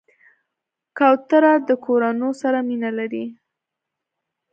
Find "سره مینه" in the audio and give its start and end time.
2.41-2.91